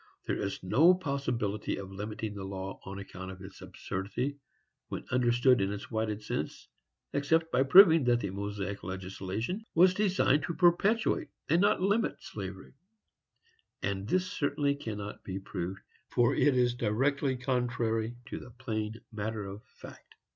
There 0.25 0.37
is 0.41 0.63
no 0.63 0.95
possibility 0.95 1.77
of 1.77 1.91
limiting 1.91 2.33
the 2.33 2.43
law, 2.43 2.79
on 2.85 2.97
account 2.97 3.29
of 3.29 3.43
its 3.43 3.61
absurdity, 3.61 4.39
when 4.87 5.05
understood 5.11 5.61
in 5.61 5.71
its 5.71 5.91
widest 5.91 6.27
sense, 6.27 6.67
except 7.13 7.51
by 7.51 7.61
proving 7.61 8.05
that 8.05 8.19
the 8.19 8.31
Mosaic 8.31 8.81
legislation 8.81 9.63
was 9.75 9.93
designed 9.93 10.41
to 10.45 10.55
perpetuate 10.55 11.27
and 11.49 11.61
not 11.61 11.75
to 11.75 11.85
limit 11.85 12.15
slavery; 12.19 12.73
and 13.83 14.07
this 14.07 14.25
certainly 14.25 14.73
cannot 14.73 15.23
be 15.23 15.37
proved, 15.37 15.81
for 16.09 16.33
it 16.33 16.57
is 16.57 16.73
directly 16.73 17.37
contrary 17.37 18.15
to 18.25 18.39
the 18.39 18.49
plain 18.49 18.95
matter 19.11 19.45
of 19.45 19.63
fact. 19.67 20.15